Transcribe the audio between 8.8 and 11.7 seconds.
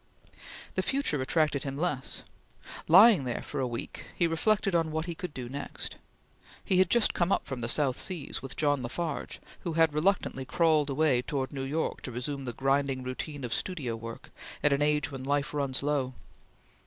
La Farge, who had reluctantly crawled away towards New